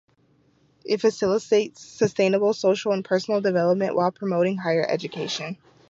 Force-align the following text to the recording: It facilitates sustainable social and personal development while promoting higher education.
It 0.83 0.99
facilitates 0.99 1.85
sustainable 1.85 2.55
social 2.55 2.91
and 2.91 3.05
personal 3.05 3.39
development 3.39 3.95
while 3.95 4.11
promoting 4.11 4.57
higher 4.57 4.83
education. 4.83 5.59